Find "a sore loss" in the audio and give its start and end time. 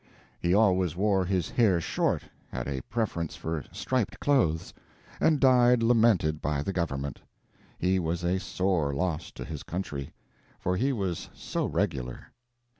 8.23-9.29